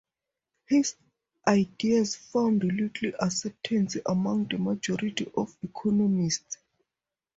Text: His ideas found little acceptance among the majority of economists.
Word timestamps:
His 0.65 0.95
ideas 1.47 2.15
found 2.15 2.63
little 2.63 3.11
acceptance 3.23 3.97
among 4.03 4.47
the 4.47 4.57
majority 4.57 5.31
of 5.37 5.55
economists. 5.61 6.57